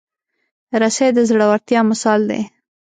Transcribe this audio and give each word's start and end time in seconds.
رسۍ 0.81 1.09
د 1.15 1.17
زړورتیا 1.29 1.79
مثال 1.91 2.19
دی. 2.29 2.41